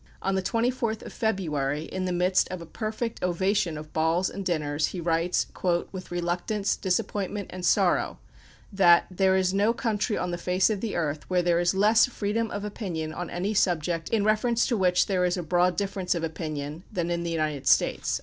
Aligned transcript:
On 0.23 0.33
the 0.33 0.41
24th 0.41 1.03
of 1.03 1.13
February, 1.13 1.83
in 1.83 2.05
the 2.05 2.11
midst 2.11 2.49
of 2.49 2.59
a 2.59 2.65
perfect 2.65 3.21
ovation 3.21 3.77
of 3.77 3.93
balls 3.93 4.31
and 4.31 4.43
dinners, 4.43 4.87
he 4.87 4.99
writes 4.99 5.45
"with 5.91 6.09
reluctance, 6.09 6.75
disappointment, 6.75 7.51
and 7.51 7.63
sorrow," 7.63 8.17
that 8.73 9.05
"there 9.11 9.35
is 9.35 9.53
no 9.53 9.73
country 9.73 10.17
on 10.17 10.31
the 10.31 10.39
face 10.39 10.71
of 10.71 10.81
the 10.81 10.95
earth, 10.95 11.29
where 11.29 11.43
there 11.43 11.59
is 11.59 11.75
less 11.75 12.07
freedom 12.07 12.49
of 12.49 12.65
opinion 12.65 13.13
on 13.13 13.29
any 13.29 13.53
subject 13.53 14.09
in 14.09 14.23
reference 14.23 14.65
to 14.65 14.75
which 14.75 15.05
there 15.05 15.23
is 15.23 15.37
a 15.37 15.43
broad 15.43 15.77
difference 15.77 16.15
of 16.15 16.23
opinion, 16.23 16.81
than 16.91 17.11
in" 17.11 17.21
the 17.21 17.29
United 17.29 17.67
States. 17.67 18.19